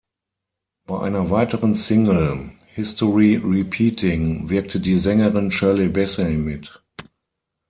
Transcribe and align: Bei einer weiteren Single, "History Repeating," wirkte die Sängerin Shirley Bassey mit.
Bei 0.87 0.99
einer 1.01 1.29
weiteren 1.29 1.75
Single, 1.75 2.53
"History 2.73 3.35
Repeating," 3.35 4.49
wirkte 4.49 4.79
die 4.79 4.97
Sängerin 4.97 5.51
Shirley 5.51 5.89
Bassey 5.89 6.37
mit. 6.37 6.81